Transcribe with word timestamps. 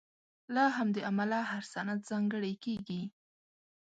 له 0.53 0.63
همدې 0.77 1.01
امله 1.09 1.39
هر 1.51 1.63
سند 1.73 1.99
ځانګړی 2.09 2.53
کېږي. 2.63 3.01